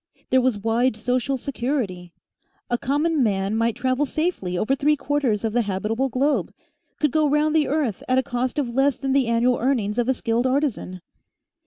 [0.31, 2.11] There was wide social security.
[2.71, 6.51] A common man might travel safely over three quarters of the habitable globe,
[6.99, 10.09] could go round the earth at a cost of less than the annual earnings of
[10.09, 11.01] a skilled artisan.